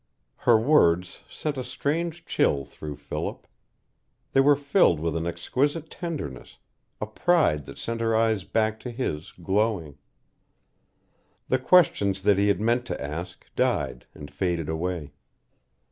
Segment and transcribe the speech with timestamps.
[0.49, 3.45] Her words sent a strange chill through Philip.
[4.33, 6.57] They were filled with an exquisite tenderness,
[6.99, 9.99] a pride that sent her eyes back to his, glowing.
[11.49, 15.11] The questions that he had meant to ask died and faded away.